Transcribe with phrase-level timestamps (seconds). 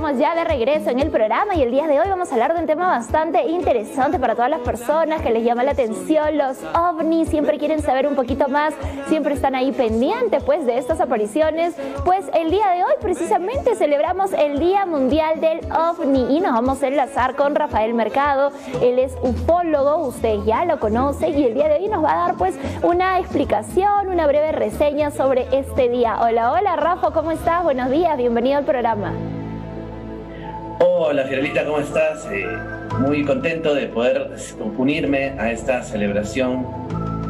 [0.00, 2.54] estamos ya de regreso en el programa y el día de hoy vamos a hablar
[2.54, 6.56] de un tema bastante interesante para todas las personas que les llama la atención, los
[6.74, 8.72] ovnis, siempre quieren saber un poquito más,
[9.08, 11.74] siempre están ahí pendientes pues de estas apariciones.
[12.06, 16.82] Pues el día de hoy precisamente celebramos el Día Mundial del OVNI y nos vamos
[16.82, 21.68] a enlazar con Rafael Mercado, él es ufólogo, usted ya lo conoce y el día
[21.68, 26.16] de hoy nos va a dar pues una explicación, una breve reseña sobre este día.
[26.22, 27.62] Hola, hola Rafa, ¿cómo estás?
[27.62, 29.12] Buenos días, bienvenido al programa.
[30.82, 32.26] Hola Fiorelita, ¿cómo estás?
[32.32, 32.46] Eh,
[33.00, 34.30] muy contento de poder
[34.78, 36.66] unirme a esta celebración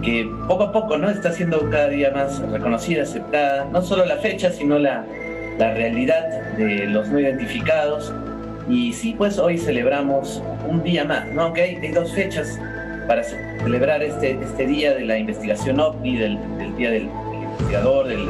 [0.05, 1.11] que poco a poco ¿no?
[1.11, 5.05] está siendo cada día más reconocida, aceptada, no solo la fecha, sino la,
[5.59, 8.15] la realidad de los no identificados.
[8.69, 11.43] Y sí, pues hoy celebramos un día más, ¿no?
[11.43, 12.57] Aunque hay, dos fechas
[13.09, 16.39] para celebrar este, este día de la investigación OVNI, del,
[16.77, 17.09] día del,
[17.59, 18.29] investigador, del,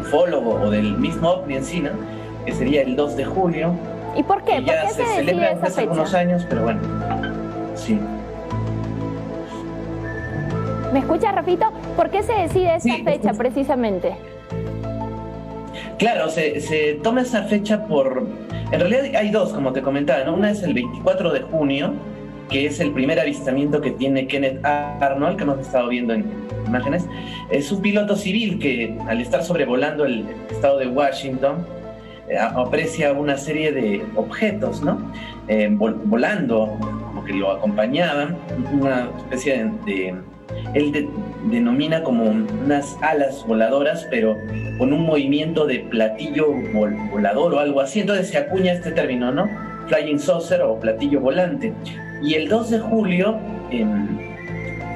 [0.00, 1.62] ufólogo o del mismo OVNI en
[2.44, 3.91] que sería el 2 de julio.
[4.16, 4.62] ¿Y por qué?
[4.64, 6.80] ya se, celebra hace algunos años, pero bueno,
[7.74, 7.98] sí.
[10.92, 11.72] ¿Me escucha, Rafito?
[11.96, 14.14] ¿Por qué se decide esa fecha precisamente?
[15.98, 18.26] Claro, se, se, toma esa fecha por...
[18.70, 20.34] En realidad hay dos, como te comentaba, ¿no?
[20.34, 21.94] Una es el 24 de junio,
[22.50, 26.26] que es el primer avistamiento que tiene Kenneth Arnold, que hemos estado viendo en
[26.66, 27.06] imágenes.
[27.50, 31.66] Es un piloto civil que al estar sobrevolando el estado de Washington,
[32.38, 35.12] aprecia una serie de objetos, ¿no?
[35.48, 38.36] Eh, volando, como que lo acompañaban,
[38.72, 40.14] una especie de,
[40.74, 41.08] él
[41.50, 44.36] denomina como unas alas voladoras, pero
[44.78, 46.48] con un movimiento de platillo
[47.10, 48.00] volador o algo así.
[48.00, 49.48] Entonces se acuña este término, ¿no?
[49.88, 51.72] Flying saucer o platillo volante.
[52.22, 53.38] Y el 2 de julio
[53.70, 54.18] em,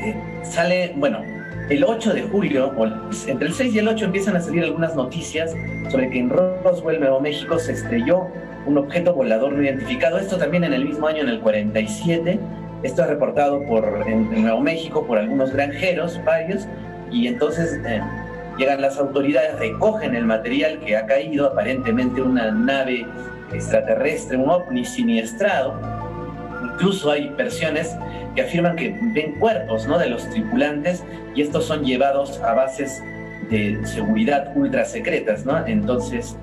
[0.05, 1.20] eh, sale, bueno,
[1.69, 2.72] el 8 de julio,
[3.27, 5.55] entre el 6 y el 8 empiezan a salir algunas noticias
[5.91, 8.28] sobre que en Roswell, Nuevo México, se estrelló
[8.67, 10.19] un objeto volador no identificado.
[10.19, 12.39] Esto también en el mismo año, en el 47.
[12.83, 16.68] Esto es reportado por, en, Nuevo México por algunos granjeros, varios,
[17.11, 18.01] y entonces eh,
[18.58, 23.07] llegan las autoridades, recogen el material que ha caído, aparentemente una nave
[23.52, 25.80] extraterrestre, un ovni siniestrado.
[26.63, 27.96] Incluso hay versiones
[28.36, 29.98] que afirman que ven cuerpos ¿no?
[29.98, 31.02] de los tripulantes
[31.35, 33.02] y estos son llevados a bases
[33.51, 35.67] de seguridad ultra secretas, ¿no?
[35.67, 36.36] Entonces,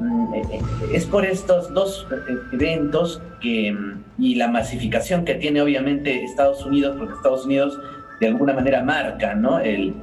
[0.00, 0.60] mm, eh, eh,
[0.94, 2.06] es por estos dos
[2.52, 7.78] eventos que, mm, y la masificación que tiene obviamente Estados Unidos, porque Estados Unidos
[8.20, 9.60] de alguna manera marca, ¿no?
[9.60, 9.94] El,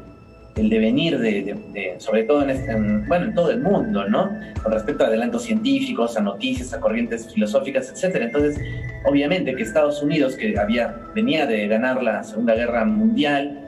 [0.55, 2.75] el devenir de, sobre todo en, este,
[3.07, 4.29] bueno, en todo el mundo, ¿no?
[4.61, 8.25] Con respecto a adelantos científicos, a noticias, a corrientes filosóficas, etcétera.
[8.25, 8.59] Entonces,
[9.05, 13.59] obviamente que Estados Unidos, que había, venía de ganar la Segunda Guerra Mundial,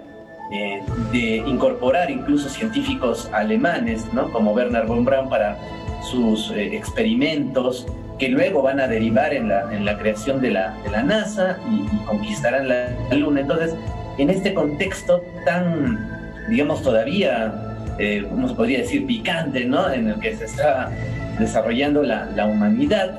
[0.52, 0.80] eh,
[1.12, 4.32] de incorporar incluso científicos alemanes, ¿no?
[4.32, 5.58] Como Werner von Braun para
[6.04, 7.88] sus eh, experimentos,
[8.20, 11.58] que luego van a derivar en la, en la creación de la, de la NASA
[11.72, 13.42] y, conquistarán la Luna.
[13.42, 13.76] Entonces,
[14.20, 16.15] en este contexto tan
[16.50, 17.54] digamos, todavía,
[17.98, 19.92] eh, ¿cómo se podría decir?, picante, ¿no?
[19.92, 20.92] En el que se está
[21.40, 23.18] desarrollando la, la humanidad,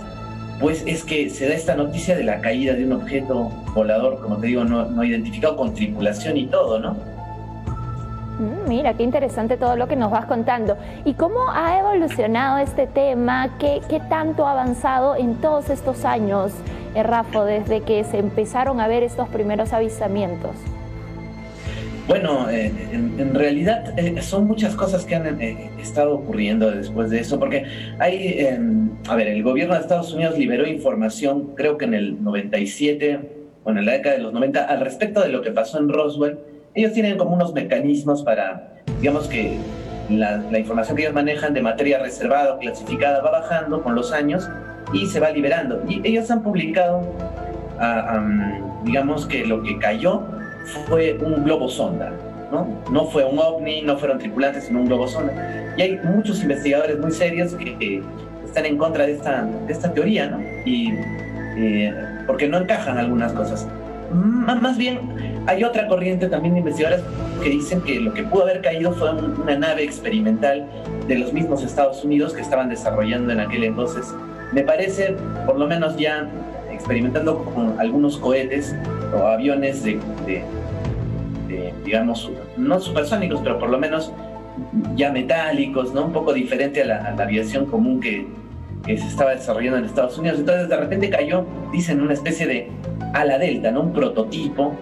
[0.60, 4.38] pues es que se da esta noticia de la caída de un objeto volador, como
[4.38, 6.96] te digo, no, no identificado con tripulación y todo, ¿no?
[8.38, 10.76] Mm, mira, qué interesante todo lo que nos vas contando.
[11.04, 13.56] ¿Y cómo ha evolucionado este tema?
[13.58, 16.52] ¿Qué, qué tanto ha avanzado en todos estos años,
[16.94, 20.56] eh, Rafa, desde que se empezaron a ver estos primeros avistamientos?
[22.08, 27.18] Bueno, eh, en, realidad eh, son muchas cosas que han eh, estado ocurriendo después de
[27.18, 27.64] eso, porque
[27.98, 32.22] hay, em, a ver, el gobierno de Estados Unidos liberó información, creo que en el
[32.22, 33.20] 97,
[33.64, 36.38] bueno, en la década de los 90, al respecto de lo que pasó en Roswell.
[36.74, 39.56] Ellos tienen como unos mecanismos para, digamos que
[40.08, 44.48] la, información que ellos manejan de materia reservada o clasificada va bajando con los años
[44.92, 45.82] y se va liberando.
[45.88, 47.02] Y ellos han publicado,
[47.80, 48.22] ah,
[48.84, 50.35] digamos que lo que cayó
[50.88, 52.12] fue un globo sonda,
[52.50, 52.66] ¿no?
[52.90, 55.74] No fue un ovni, no fueron tripulantes, sino un globo sonda.
[55.76, 58.02] Y hay muchos investigadores muy serios que,
[58.44, 60.40] están en contra de esta, de esta teoría, ¿no?
[60.64, 60.90] Y
[61.58, 61.92] eh,
[62.26, 63.66] porque no encajan algunas cosas.
[64.10, 64.98] más bien,
[65.46, 67.04] hay otra corriente también de investigadores
[67.42, 70.66] que dicen que lo que pudo haber caído fue una nave experimental
[71.06, 74.12] de los mismos Estados Unidos que estaban desarrollando en aquel entonces.
[74.52, 76.26] Me parece, por lo menos ya
[76.72, 78.74] experimentando con algunos cohetes
[79.26, 80.00] aviones de,
[81.84, 84.12] digamos, no supersónicos, pero por lo menos
[84.94, 86.06] ya metálicos, ¿no?
[86.06, 88.26] Un poco diferente a la, aviación común que,
[88.84, 90.38] se estaba desarrollando en Estados Unidos.
[90.38, 92.68] Entonces de repente cayó, dicen, una especie de
[93.14, 93.82] ala delta, ¿no?
[93.82, 94.76] Un prototipo.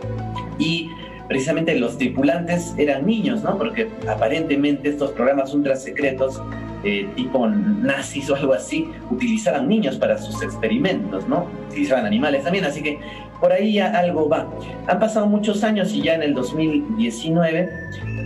[0.58, 0.90] Y
[1.26, 3.56] precisamente los tripulantes eran niños, ¿no?
[3.56, 6.42] Porque aparentemente estos programas ultra secretos
[6.86, 11.46] eh, tipo nazis o algo así utilizaban niños para sus experimentos, ¿no?
[11.70, 12.98] Utilizaban animales también, así que
[13.40, 14.48] por ahí algo va.
[14.86, 17.68] Han pasado muchos años y ya en el 2019,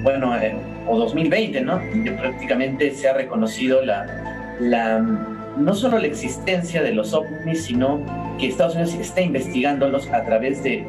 [0.02, 0.56] bueno, eh,
[0.86, 1.80] o 2020, ¿no?
[2.18, 8.00] prácticamente se ha reconocido la, la, no solo la existencia de los ovnis, sino
[8.38, 10.86] que Estados Unidos está investigándolos a través de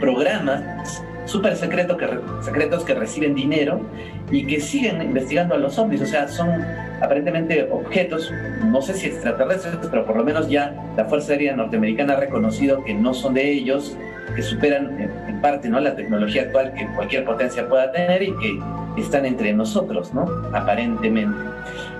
[0.00, 2.08] programas súper secretos que,
[2.42, 3.80] secretos que reciben dinero
[4.30, 6.02] y que siguen investigando a los ovnis.
[6.02, 6.50] O sea, son
[7.00, 8.32] aparentemente objetos,
[8.64, 12.82] no sé si extraterrestres, pero por lo menos ya la Fuerza Aérea Norteamericana ha reconocido
[12.84, 13.96] que no son de ellos,
[14.34, 15.80] que superan en, parte ¿no?
[15.80, 18.60] la tecnología actual que cualquier potencia pueda tener y que
[18.96, 20.24] están entre nosotros, ¿no?
[20.52, 21.36] Aparentemente.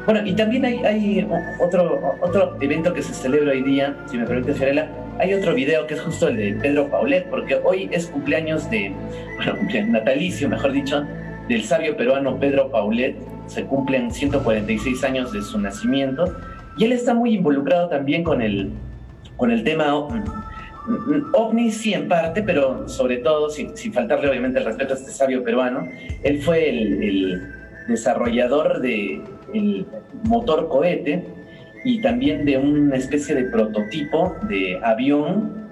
[0.04, 1.28] Bueno, y también hay, hay
[1.60, 5.86] otro, otro evento que se celebra hoy día, si me permite, Fiorella, hay otro video
[5.86, 8.92] que es justo el de Pedro Paulet, porque hoy es cumpleaños de,
[9.36, 11.04] bueno, cumpleaños natalicio, mejor dicho,
[11.48, 13.16] del sabio peruano Pedro Paulet.
[13.46, 16.34] Se cumplen 146 años de su nacimiento
[16.78, 18.70] y él está muy involucrado también con el,
[19.36, 19.94] con el tema
[21.32, 25.44] ovni, sí en parte, pero sobre todo, sin, faltarle obviamente el respeto a este sabio
[25.44, 25.88] peruano,
[26.22, 27.42] él fue el,
[27.88, 29.22] desarrollador del
[29.52, 29.86] el
[30.22, 31.24] motor cohete
[31.84, 35.68] y también de una especie de prototipo de avión,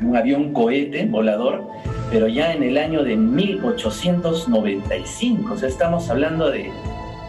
[0.00, 1.66] un avión cohete volador,
[2.10, 5.52] pero ya en el año de 1895.
[5.52, 6.70] O sea, estamos hablando de,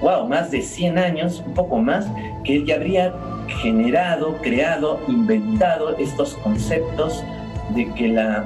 [0.02, 2.08] wow, más de 100 años, un poco más,
[2.44, 3.14] que él ya habría
[3.62, 7.24] generado, creado, inventado estos conceptos
[7.76, 8.46] de que la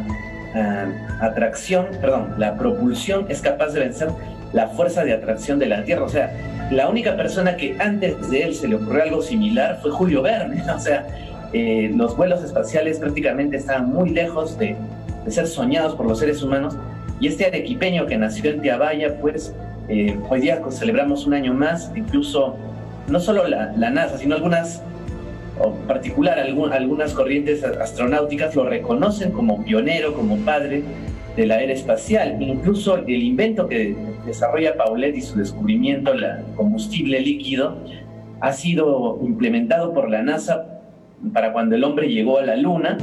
[0.55, 0.85] ah,
[1.21, 4.09] atracción, perdón, la propulsión es capaz de vencer
[4.53, 6.03] la fuerza de atracción de la Tierra.
[6.03, 6.31] O sea,
[6.71, 10.63] la única persona que antes de él se le ocurrió algo similar fue Julio Verne.
[10.75, 11.07] O sea,
[11.53, 14.75] eh, los vuelos espaciales prácticamente estaban muy lejos de,
[15.27, 16.75] ser soñados por los seres humanos.
[17.19, 19.53] Y este arequipeño que nació en Tiabaya, pues
[19.89, 22.55] eh, hoy día celebramos un año más, incluso
[23.07, 24.81] no solo la, NASA, sino algunas,
[25.59, 30.83] o particular algunas corrientes astronáuticas lo reconocen como pionero, como padre
[31.37, 32.41] de la era espacial.
[32.41, 33.95] Incluso el invento que
[34.25, 36.25] desarrolla Paulet y su descubrimiento, el
[36.55, 37.77] combustible líquido,
[38.41, 40.81] ha sido implementado por la NASA
[41.33, 42.97] para cuando el hombre llegó a la Luna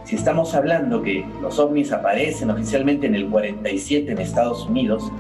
[0.05, 5.11] si estamos hablando que los ovnis aparecen oficialmente en el 47 en Estados Unidos,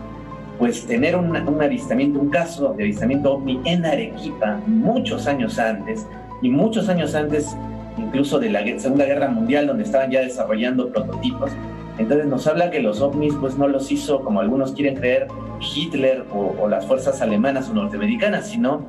[0.59, 6.07] pues tener un, avistamiento, un caso de avistamiento ovni en Arequipa muchos años antes,
[6.43, 7.57] y muchos años antes
[7.97, 11.51] incluso de la Segunda Guerra Mundial, donde estaban ya desarrollando prototipos,
[11.99, 15.27] entonces nos habla que los ovnis pues no los hizo como algunos quieren creer
[15.61, 18.87] Hitler o, las fuerzas alemanas o norteamericanas, sino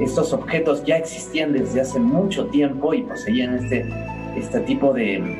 [0.00, 3.88] estos objetos ya existían desde hace mucho tiempo y poseían este,
[4.36, 5.38] este tipo de,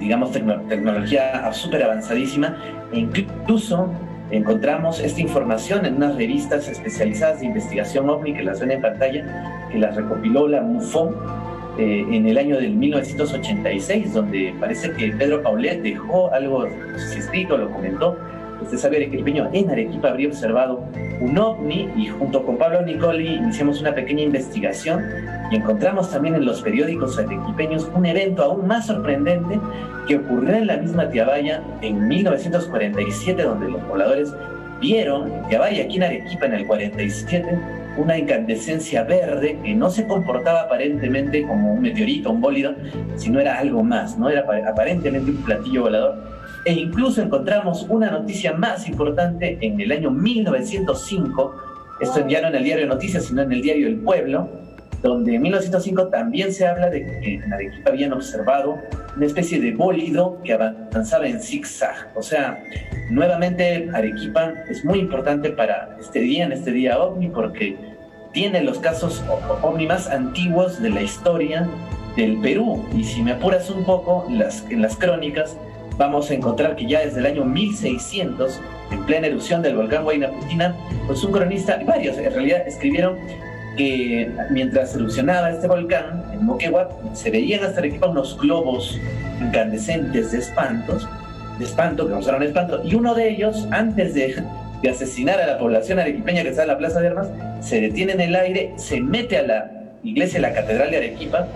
[0.00, 2.56] digamos, tecnología súper avanzadísima.
[2.92, 3.88] E incluso
[4.30, 9.68] encontramos esta información en unas revistas especializadas de investigación ovni que las ven en pantalla,
[9.70, 11.14] que las recopiló la MUFON
[11.78, 16.66] eh, en el año del 1986, donde parece que Pedro Paulet dejó algo
[16.96, 18.18] escrito, lo comentó.
[18.60, 20.84] Usted sabe que el peño en Arequipa habría observado
[21.20, 25.04] un ovni y junto con Pablo Nicoli iniciamos una pequeña investigación
[25.52, 29.60] y encontramos también en los periódicos arequipeños un evento aún más sorprendente
[30.08, 34.34] que ocurrió en la misma Tiabaya en 1947, donde los pobladores
[34.80, 37.58] vieron en Tiabaya, aquí en Arequipa en el 47,
[37.98, 42.74] una incandescencia verde que no se comportaba aparentemente como un meteorito, un bólido,
[43.16, 44.30] sino era algo más, ¿no?
[44.30, 46.14] Era aparentemente un platillo volador.
[46.64, 51.54] E incluso encontramos una noticia más importante en el año 1905,
[52.00, 54.48] esto ya no en el diario noticias, sino en el diario El Pueblo,
[55.02, 58.78] donde en 1905 también se habla de que en Arequipa habían observado
[59.16, 62.10] una especie de bólido que avanzaba en zigzag.
[62.14, 62.62] O sea,
[63.10, 67.76] nuevamente Arequipa es muy importante para este día, en este día ovni, porque
[68.32, 69.24] tiene los casos
[69.62, 71.68] ovni más antiguos de la historia
[72.16, 72.84] del Perú.
[72.94, 75.56] Y si me apuras un poco, las, en las crónicas
[75.96, 78.60] vamos a encontrar que ya desde el año 1600,
[78.92, 80.74] en plena erupción del volcán Huayna Pichincha,
[81.06, 83.18] pues un cronista, y varios en realidad, escribieron
[83.78, 89.00] que mientras erupcionaba este volcán, en Moquegua, se veían hasta Arequipa unos globos
[89.40, 91.08] incandescentes de espantos,
[91.58, 94.42] de espanto, que causaron espanto, y uno de ellos, antes de,
[94.82, 97.28] de asesinar a la población arequipeña que está en la Plaza de Armas,
[97.60, 99.70] se detiene en el aire, se mete a la
[100.02, 101.46] iglesia, la Catedral de Arequipa,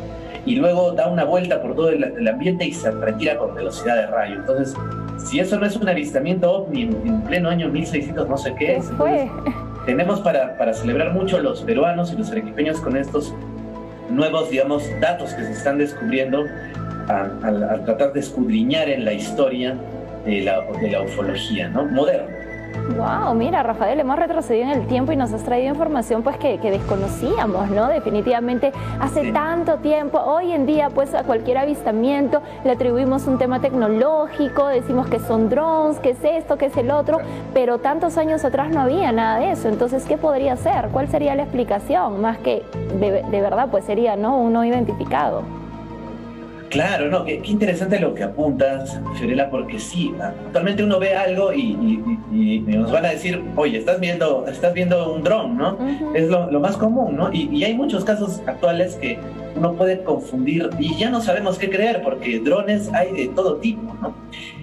[0.46, 4.06] y luego da una vuelta por todo el, ambiente y se retira con velocidad de
[4.06, 4.36] rayo.
[4.36, 4.74] Entonces,
[5.18, 9.28] si eso no es un avistamiento ovni en, pleno año 1600, no sé qué, fue?
[9.86, 13.34] Tenemos para, para celebrar mucho los peruanos y los arequipeños con estos
[14.10, 16.44] nuevos, digamos, datos que se están descubriendo
[17.08, 19.76] al, tratar de escudriñar en la historia
[20.24, 21.84] de la, de la ufología, ¿no?
[21.84, 22.30] Moderna.
[22.96, 26.58] Wow, mira, Rafael, hemos retrocedido en el tiempo y nos has traído información pues que,
[26.58, 27.88] desconocíamos, ¿no?
[27.88, 33.60] Definitivamente hace tanto tiempo, hoy en día pues a cualquier avistamiento le atribuimos un tema
[33.60, 37.18] tecnológico, decimos que son drones, que es esto, que es el otro,
[37.54, 40.88] pero tantos años atrás no había nada de eso, entonces ¿qué podría ser?
[40.92, 42.20] ¿Cuál sería la explicación?
[42.20, 42.62] Más que
[42.98, 44.38] de, de verdad pues sería, ¿no?
[44.38, 45.61] Uno identificado.
[46.72, 51.74] Claro, no, qué, interesante lo que apuntas, Fiorella, porque sí, actualmente uno ve algo y,
[52.66, 55.76] nos van a decir, oye, estás viendo, estás viendo un dron, ¿no?
[56.14, 57.30] Es lo, más común, ¿no?
[57.30, 59.18] Y, hay muchos casos actuales que
[59.54, 63.94] uno puede confundir y ya no sabemos qué creer porque drones hay de todo tipo,
[64.00, 64.14] ¿no?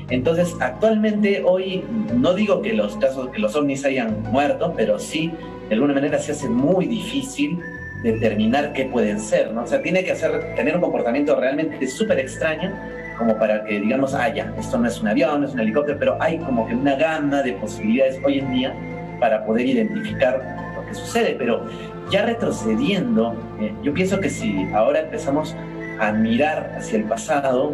[0.09, 1.83] Entonces, actualmente hoy
[2.15, 5.31] no digo que los casos, que los ovnis hayan muerto, pero sí,
[5.67, 7.59] de alguna manera se hace muy difícil
[8.03, 9.63] determinar qué pueden ser, ¿no?
[9.63, 12.73] O sea, tiene que hacer, tener un comportamiento realmente súper extraño
[13.17, 15.99] como para que digamos, ah, ya, esto no es un avión, no es un helicóptero,
[15.99, 18.73] pero hay como que una gama de posibilidades hoy en día
[19.19, 21.35] para poder identificar lo que sucede.
[21.37, 21.65] Pero
[22.09, 25.53] ya retrocediendo, eh, yo pienso que si ahora empezamos
[25.99, 27.73] a mirar hacia el pasado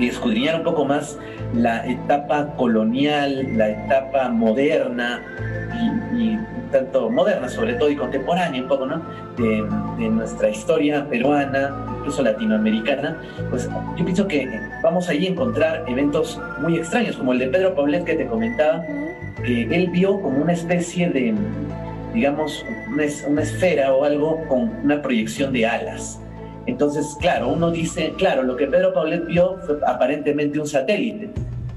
[0.00, 1.16] y escudriñar un poco más
[1.54, 5.22] la etapa colonial, la etapa moderna
[6.12, 6.36] y
[6.70, 9.02] tanto moderna sobre todo y contemporánea un poco, ¿no?
[9.36, 13.16] De, nuestra historia peruana, incluso latinoamericana,
[13.50, 14.48] pues yo pienso que
[14.82, 18.82] vamos allí a encontrar eventos muy extraños, como el de Pedro Paulet que te comentaba,
[19.44, 21.34] que él vio como una especie de,
[22.14, 26.20] digamos, una, una esfera o algo con una proyección de alas.
[26.66, 31.30] Entonces, claro, uno dice, claro, lo que Pedro Paulet vio fue aparentemente un satélite,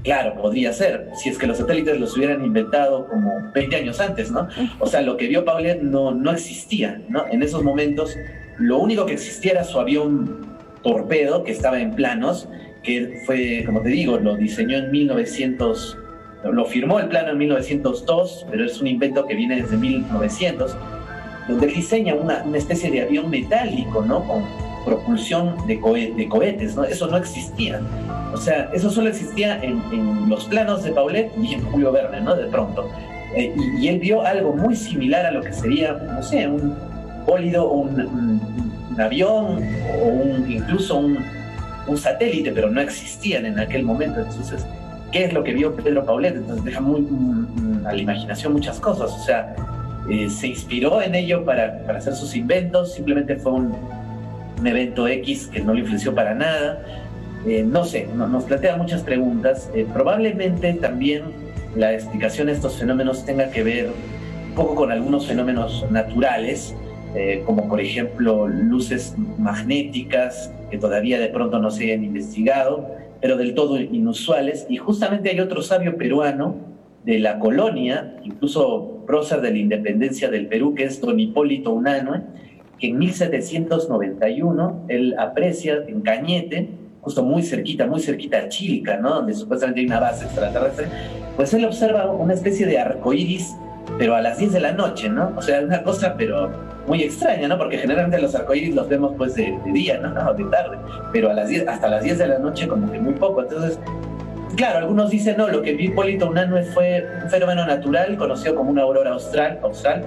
[0.04, 4.30] Claro, podría ser, si es que los satélites los hubieran inventado como 20 años antes,
[4.30, 4.48] ¿no?
[4.78, 7.24] O sea, lo que vio Paulet no, no existía, ¿no?
[7.30, 8.14] En esos momentos,
[8.58, 10.46] lo único que existía era su avión
[10.82, 12.50] torpedo, que estaba en planos,
[12.82, 15.96] que fue, como te digo, lo diseñó en 1900,
[16.52, 20.76] lo firmó el plano en 1902, pero es un invento que viene desde 1900,
[21.48, 24.22] donde él diseña una, una especie de avión metálico, ¿no?
[24.22, 24.44] Con
[24.84, 26.84] propulsión de, cohetes, ¿no?
[26.84, 27.80] Eso no existía.
[28.32, 32.34] O sea, eso solo existía en, los planos de Paulet y Julio Verne, ¿no?
[32.34, 32.88] De pronto.
[33.36, 36.74] Eh, y, él vio algo muy similar a lo que sería, no sé, un
[37.26, 39.60] bólido, un, un, avión
[40.02, 41.18] o incluso un,
[41.96, 44.20] satélite, pero no existían en aquel momento.
[44.20, 44.64] Entonces,
[45.12, 46.36] ¿qué es lo que vio Pedro Paulet?
[46.36, 47.06] Entonces deja muy,
[47.84, 49.10] a la imaginación muchas cosas.
[49.12, 49.54] O sea,
[50.08, 53.74] eh, se inspiró en ello para, para hacer sus inventos, simplemente fue un,
[54.64, 57.04] un evento X que no le influenció para nada
[57.46, 59.70] eh, no sé, nos plantea muchas preguntas.
[59.74, 61.24] Eh, probablemente también
[61.76, 63.90] la explicación de estos fenómenos tenga que ver
[64.48, 66.74] un poco con algunos fenómenos naturales,
[67.14, 72.88] eh, como por ejemplo luces magnéticas que todavía de pronto no se hayan investigado,
[73.20, 74.66] pero del todo inusuales.
[74.70, 76.56] Y justamente hay otro sabio peruano
[77.04, 82.24] de la colonia, incluso prócer de la independencia del Perú, que es don Hipólito Unano,
[82.78, 86.68] que en 1791 él aprecia en Cañete,
[87.00, 89.16] justo muy cerquita, muy cerquita a Chilca, ¿no?
[89.16, 90.86] Donde supuestamente hay una base extraterrestre,
[91.36, 93.54] pues él observa una especie de arco iris,
[93.98, 95.32] pero a las 10 de la noche, ¿no?
[95.36, 96.50] O sea, una cosa, pero
[96.86, 97.58] muy extraña, ¿no?
[97.58, 100.14] Porque generalmente los arcoíris los vemos pues de, día, ¿no?
[100.30, 100.78] O de tarde,
[101.12, 103.42] pero a las 10, hasta las 10 de la noche como que muy poco.
[103.42, 103.78] Entonces,
[104.56, 108.70] claro, algunos dicen, no, lo que vio Hipólito Unanue fue un fenómeno natural conocido como
[108.70, 110.02] una aurora austral, austral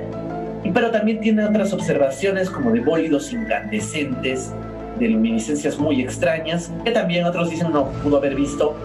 [0.74, 4.53] pero también tiene otras observaciones como de bólidos incandescentes,
[5.00, 8.75] de luminiscencias muy extrañas, que también otros dicen no pudo haber visto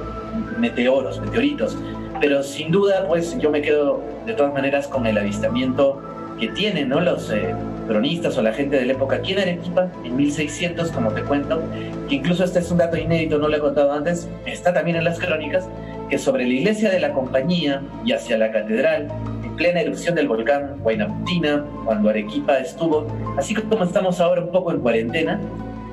[0.59, 1.77] meteoros, meteoritos.
[2.21, 6.01] Pero sin duda, pues yo me quedo de todas maneras con el avistamiento
[6.39, 7.01] que tienen ¿no?
[7.01, 7.55] los eh,
[7.87, 11.63] cronistas o la gente de la época aquí en Arequipa, en 1600, como te cuento,
[12.09, 15.05] que incluso este es un dato inédito, no lo he contado antes, está también en
[15.05, 15.69] las crónicas,
[16.09, 19.09] que sobre la iglesia de la compañía y hacia la catedral,
[19.63, 23.07] plena erupción del volcán Huaynaputina, cuando Arequipa estuvo,
[23.39, 25.41] así como estamos ahora un poco en cuarentena,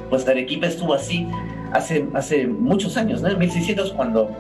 [0.09, 1.27] pues Arequipa estuvo así
[1.71, 3.29] hace, hace muchos años, ¿no?
[3.29, 4.31] En 1600 cuando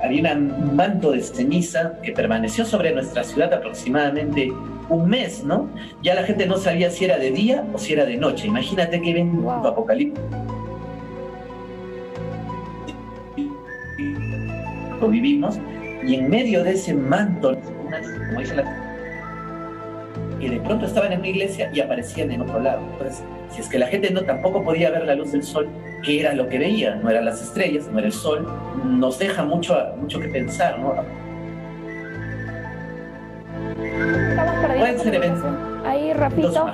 [0.00, 4.52] había un manto de ceniza que permaneció sobre nuestra ciudad aproximadamente
[4.88, 5.68] un mes, ¿no?
[6.04, 8.46] Ya la gente no sabía si era de día o si era de noche.
[8.46, 9.66] Imagínate que ven wow.
[9.66, 10.22] apocalipsis.
[15.00, 15.58] Lo vivimos
[16.06, 17.56] y en medio de ese manto,
[18.26, 18.64] como dice la
[20.40, 22.82] que de pronto estaban en una iglesia y aparecían en otro lado.
[22.92, 25.68] Entonces, si es que la gente no tampoco podía ver la luz del sol,
[26.04, 26.96] ¿qué era lo que veía?
[26.96, 28.46] No eran las estrellas, no era el sol,
[28.84, 30.94] nos deja mucho, mucho que pensar, ¿no?
[34.76, 36.66] Pueden ser eventos ahí, Rafito.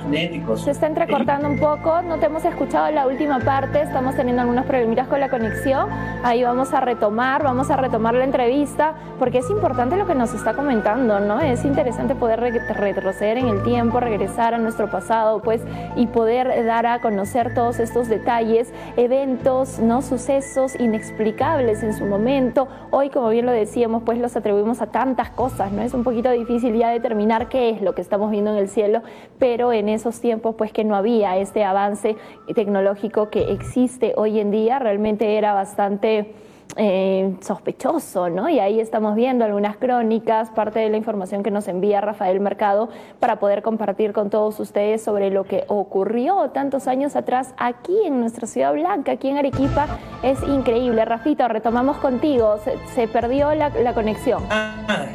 [0.57, 2.01] Se está entrecortando un poco.
[2.01, 3.81] No te hemos escuchado la última parte.
[3.81, 5.87] Estamos teniendo algunos problemitas con la conexión.
[6.23, 10.33] Ahí vamos a retomar, vamos a retomar la entrevista, porque es importante lo que nos
[10.33, 11.39] está comentando, ¿no?
[11.39, 15.61] Es interesante poder retroceder en el tiempo, regresar a nuestro pasado, pues,
[15.95, 20.01] y poder dar a conocer todos estos detalles, eventos, ¿no?
[20.01, 22.67] Sucesos inexplicables en su momento.
[22.91, 25.81] Hoy, como bien lo decíamos, pues los atribuimos a tantas cosas, ¿no?
[25.81, 29.02] Es un poquito difícil ya determinar qué es lo que estamos viendo en el cielo
[29.39, 32.15] pero en esos tiempos pues que no había este avance
[32.55, 36.33] tecnológico que existe hoy en día, realmente era bastante...
[36.75, 38.49] Eh, sospechoso, ¿no?
[38.49, 42.89] Y ahí estamos viendo algunas crónicas, parte de la información que nos envía Rafael Mercado
[43.19, 48.19] para poder compartir con todos ustedes sobre lo que ocurrió tantos años atrás aquí en
[48.19, 49.99] nuestra ciudad blanca, aquí en Arequipa.
[50.23, 51.05] Es increíble.
[51.05, 52.55] Rafito, retomamos contigo.
[52.95, 54.41] Se, perdió la, la conexión.
[54.49, 55.05] Ah,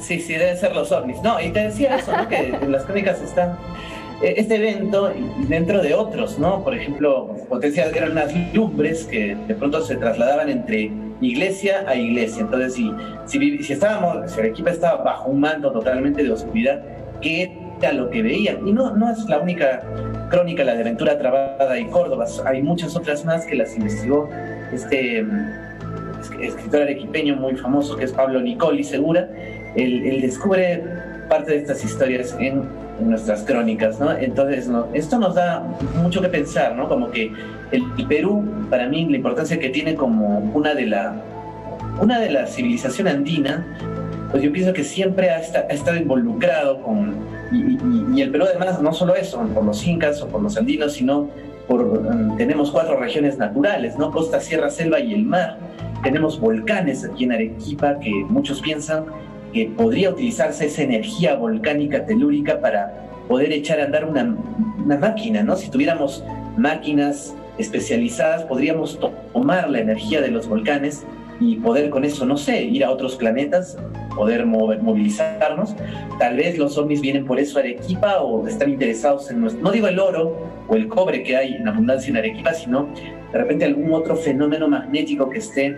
[0.00, 1.20] Sí, sí, deben ser los ovnis.
[1.22, 2.28] No, y te decía eso, ¿no?
[2.28, 3.58] que en las crónicas están
[4.22, 6.62] eh, este evento y dentro de otros, ¿no?
[6.64, 10.90] Por ejemplo, potencia eran unas lumbres que de pronto se trasladaban entre
[11.20, 12.42] iglesia a iglesia.
[12.42, 12.92] Entonces, si,
[13.26, 16.82] si, si estábamos, si el equipo estaba bajo un manto totalmente de oscuridad,
[17.20, 18.66] ¿qué era lo que veían?
[18.66, 19.82] Y no, no es la única
[20.30, 24.28] crónica, la de Aventura Trabada y Córdoba, hay muchas otras más que las investigó
[24.72, 25.24] este
[26.40, 29.28] escritor arequipeño muy famoso que es Pablo Nicoli Segura,
[29.78, 30.82] él, descubre
[31.28, 34.10] parte de estas historias en, nuestras crónicas, ¿no?
[34.10, 35.62] Entonces, esto nos da
[36.02, 36.88] mucho que pensar, ¿no?
[36.88, 37.32] Como que
[37.70, 41.14] el, Perú, para mí, la importancia que tiene como una de la
[42.00, 43.64] una de la civilización andina,
[44.32, 47.14] pues yo pienso que siempre ha, estado involucrado con
[47.52, 51.28] y, el Perú además no solo eso, por los incas o por los andinos, sino
[51.68, 52.02] por
[52.36, 54.10] tenemos cuatro regiones naturales, ¿no?
[54.10, 55.58] Costa, sierra, selva y el mar.
[56.02, 59.04] Tenemos volcanes aquí en Arequipa que muchos piensan
[59.52, 64.24] que podría utilizarse esa energía volcánica telúrica para poder echar a andar una,
[64.98, 65.54] máquina, ¿no?
[65.56, 66.24] Si tuviéramos
[66.56, 68.98] máquinas especializadas, podríamos
[69.32, 71.04] tomar la energía de los volcanes
[71.40, 73.76] y poder con eso, no sé, ir a otros planetas,
[74.16, 75.74] poder movilizarnos.
[76.18, 79.70] Tal vez los ovnis vienen por eso a Arequipa o están interesados en nuestro, no
[79.70, 82.88] digo el oro o el cobre que hay en abundancia en Arequipa, sino
[83.32, 85.76] de repente algún otro fenómeno magnético que esté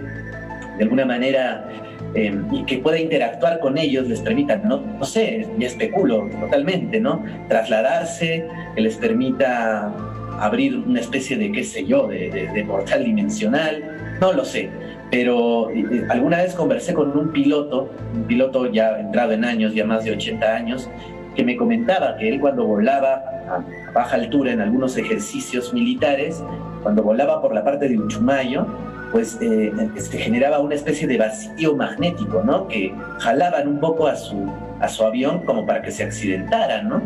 [0.78, 1.68] de alguna manera
[2.14, 6.98] Em, y que pueda interactuar con ellos les permita, no, no sé, me especulo totalmente,
[6.98, 7.24] ¿no?
[7.48, 9.92] Trasladarse, que les permita
[10.40, 14.70] abrir una especie de, qué sé yo, de, portal dimensional, no lo sé.
[15.10, 19.74] Pero eh, eh, alguna vez conversé con un piloto, un piloto ya entrado en años,
[19.74, 20.90] ya más de 80 años,
[21.36, 26.42] que me comentaba que él cuando volaba a baja altura en algunos ejercicios militares,
[26.82, 28.66] cuando volaba por la parte de Uchumayo,
[29.12, 32.68] pues eh, este, generaba una especie de vacío magnético, ¿no?
[32.68, 37.02] Que jalaban un poco a su, a su avión como para que se accidentara, ¿no?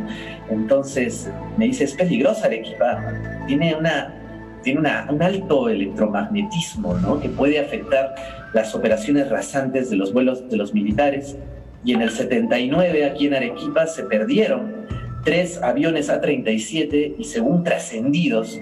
[0.50, 3.02] Entonces me dice, es peligrosa Arequipa,
[3.46, 4.12] tiene, una,
[4.62, 7.20] tiene una, un alto electromagnetismo, ¿no?
[7.20, 8.14] Que puede afectar
[8.52, 11.36] las operaciones rasantes de los vuelos de los militares.
[11.84, 14.86] Y en el 79 aquí en Arequipa se perdieron
[15.24, 18.60] tres aviones A-37 y según trascendidos,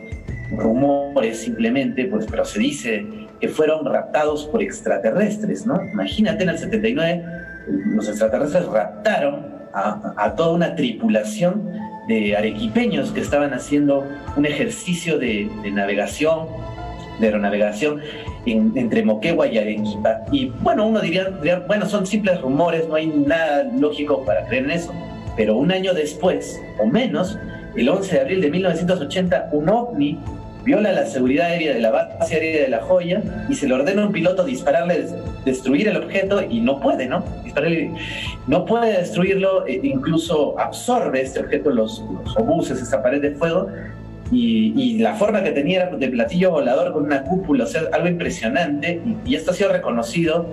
[0.56, 3.06] rumores simplemente, pues, pero se dice
[3.42, 5.84] que fueron raptados por extraterrestres, ¿no?
[5.92, 7.24] Imagínate en el 79,
[7.92, 11.68] los extraterrestres raptaron a, toda una tripulación
[12.06, 16.46] de arequipeños que estaban haciendo un ejercicio de, navegación,
[17.18, 18.00] de aeronavegación
[18.46, 20.20] entre Moquegua y Arequipa.
[20.30, 21.30] Y bueno, uno diría,
[21.66, 24.92] bueno, son simples rumores, no hay nada lógico para creer en eso.
[25.36, 27.36] Pero un año después, o menos,
[27.74, 30.20] el 11 de abril de 1980, un ovni
[30.64, 34.02] viola la seguridad aérea de la base aérea de La Joya y se le ordena
[34.02, 35.06] a un piloto dispararle,
[35.44, 37.24] destruir el objeto y no puede, ¿no?
[37.44, 37.90] Dispararle,
[38.46, 42.04] no puede destruirlo, e incluso absorbe este objeto los,
[42.36, 43.68] obuses, esa pared de fuego.
[44.30, 48.08] Y, la forma que tenía era de platillo volador con una cúpula, o sea, algo
[48.08, 49.00] impresionante.
[49.26, 50.46] Y, esto ha sido reconocido,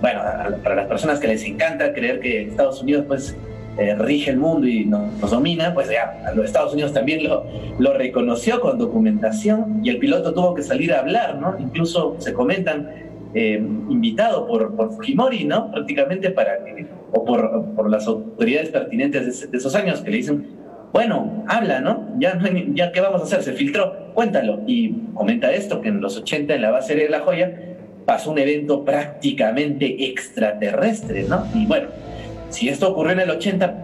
[0.00, 0.20] bueno,
[0.62, 3.36] para las personas que les encanta creer que Estados Unidos, pues,
[3.76, 7.44] eh, rige el mundo y nos, domina, pues ya los Estados Unidos también lo,
[7.78, 11.56] lo reconoció con documentación y el piloto tuvo que salir a hablar, ¿no?
[11.58, 12.88] Incluso se comentan
[13.34, 13.56] eh,
[13.88, 15.72] invitado por, Fujimori, ¿no?
[15.72, 16.58] Prácticamente para
[17.10, 20.46] o por, por las autoridades pertinentes de, esos años que le dicen,
[20.92, 22.14] bueno, habla, ¿no?
[22.20, 22.40] Ya,
[22.74, 23.42] ya, ¿qué vamos a hacer?
[23.42, 24.60] Se filtró, cuéntalo.
[24.68, 27.52] Y comenta esto, que en los 80 en la base de La Joya
[28.06, 31.44] pasó un evento prácticamente extraterrestre, ¿no?
[31.56, 31.88] Y bueno,
[32.54, 33.74] si esto ocurrió en el 80,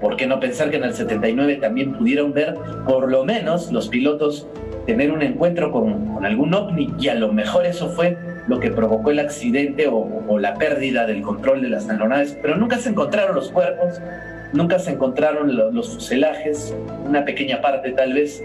[0.00, 2.54] ¿por qué no pensar que en el 79 también pudieron ver
[2.86, 4.48] por lo menos los pilotos
[4.86, 8.16] tener un encuentro con, algún ovni y a lo mejor eso fue
[8.46, 12.78] lo que provocó el accidente o, la pérdida del control de las aeronaves, pero nunca
[12.78, 14.00] se encontraron los cuerpos,
[14.54, 18.42] nunca se encontraron los fuselajes, una pequeña parte tal vez,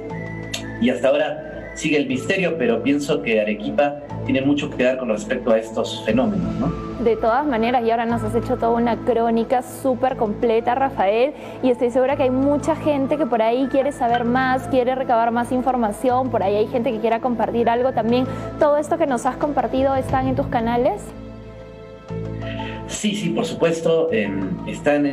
[0.81, 5.09] y hasta ahora sigue el misterio, pero pienso que Arequipa tiene mucho que dar con
[5.09, 6.71] respecto a estos fenómenos, ¿no?
[7.03, 11.69] De todas maneras, y ahora nos has hecho toda una crónica súper completa, Rafael, y
[11.69, 15.51] estoy segura que hay mucha gente que por ahí quiere saber más, quiere recabar más
[15.51, 18.25] información, por ahí hay gente que quiera compartir algo también.
[18.59, 21.01] ¿Todo esto que nos has compartido están en tus canales?
[22.93, 24.09] Sí, sí, por supuesto.
[24.67, 25.05] están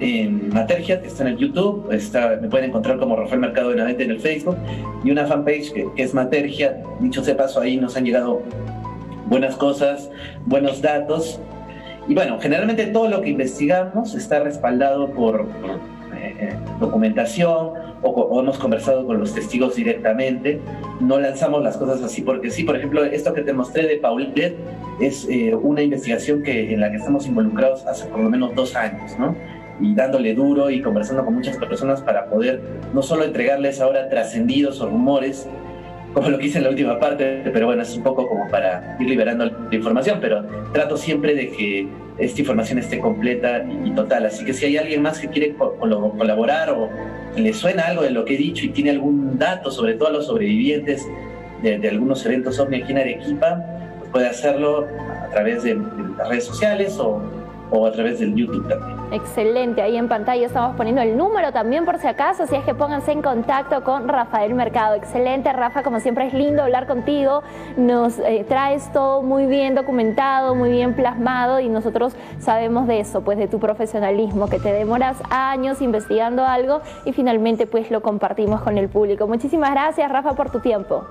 [0.00, 1.92] en, Matergia, que está en el YouTube.
[1.92, 4.56] Está, me pueden encontrar como Rafael Mercado de Navete en el Facebook.
[5.04, 6.82] Y una fanpage que, que es Matergia.
[7.00, 8.42] Dicho sea paso, ahí nos han llegado
[9.26, 10.10] buenas cosas,
[10.46, 11.38] buenos datos.
[12.08, 15.46] Y bueno, generalmente todo lo que investigamos está respaldado por,
[16.14, 17.70] eh, eh, documentación
[18.02, 20.60] o, hemos conversado con los testigos directamente.
[21.00, 22.64] No lanzamos las cosas así porque sí.
[22.64, 24.56] Por ejemplo, esto que te mostré de Paulette
[25.00, 28.74] es eh, una investigación que, en la que estamos involucrados hace por lo menos dos
[28.76, 29.34] años, ¿no?
[29.80, 32.62] y dándole duro y conversando con muchas personas para poder
[32.94, 35.46] no solo entregarles ahora trascendidos o rumores,
[36.14, 38.96] como lo que hice en la última parte, pero bueno, es un poco como para
[38.98, 44.24] ir liberando la información, pero trato siempre de que esta información esté completa y, total.
[44.24, 46.88] Así que si hay alguien más que quiere colaborar o
[47.36, 50.12] le suena algo de lo que he dicho y tiene algún dato, sobre todo a
[50.12, 51.06] los sobrevivientes
[51.62, 53.64] de, algunos eventos OVNI aquí en Arequipa,
[53.98, 54.86] pues puede hacerlo
[55.22, 55.76] a través de
[56.16, 57.20] las redes sociales o
[57.70, 58.96] o a través del YouTube también.
[59.12, 62.74] Excelente, ahí en pantalla estamos poniendo el número también por si acaso, así es que
[62.74, 64.94] pónganse en contacto con Rafael Mercado.
[64.94, 67.42] Excelente, Rafa, como siempre es lindo hablar contigo,
[67.76, 73.22] nos eh, traes todo muy bien documentado, muy bien plasmado y nosotros sabemos de eso,
[73.22, 78.60] pues de tu profesionalismo, que te demoras años investigando algo y finalmente pues lo compartimos
[78.62, 79.26] con el público.
[79.26, 81.04] Muchísimas gracias, Rafa, por tu tiempo.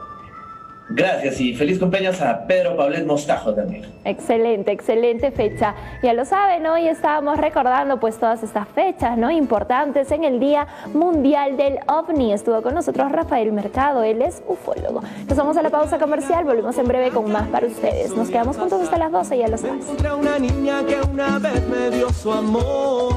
[0.89, 3.85] Gracias y feliz cumpleaños a Pedro Pablet Mostajo también.
[4.03, 5.73] Excelente, excelente fecha.
[6.03, 10.67] Ya lo saben, hoy estábamos recordando pues todas estas fechas no importantes en el Día
[10.93, 12.33] Mundial del OVNI.
[12.33, 15.01] Estuvo con nosotros Rafael Mercado, él es ufólogo.
[15.27, 18.15] Nos vamos a la pausa comercial, volvemos en breve con más para ustedes.
[18.15, 19.85] Nos quedamos juntos hasta las 12, ya lo sabes.
[20.15, 23.15] una niña que una vez me dio su amor.